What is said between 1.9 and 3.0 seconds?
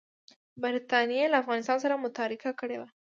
متارکه کړې وه.